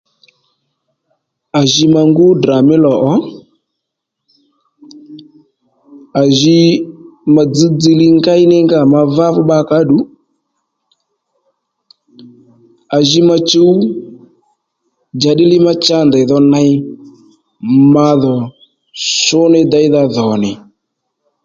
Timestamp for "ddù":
9.85-9.97